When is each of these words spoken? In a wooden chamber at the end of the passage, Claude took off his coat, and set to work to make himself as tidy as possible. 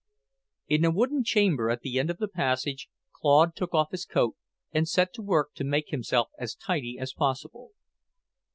In 0.67 0.83
a 0.83 0.89
wooden 0.89 1.23
chamber 1.23 1.69
at 1.69 1.81
the 1.81 1.99
end 1.99 2.09
of 2.09 2.17
the 2.17 2.27
passage, 2.27 2.89
Claude 3.13 3.55
took 3.55 3.75
off 3.75 3.91
his 3.91 4.03
coat, 4.03 4.35
and 4.71 4.89
set 4.89 5.13
to 5.13 5.21
work 5.21 5.53
to 5.53 5.63
make 5.63 5.89
himself 5.89 6.31
as 6.39 6.55
tidy 6.55 6.97
as 6.97 7.13
possible. 7.13 7.69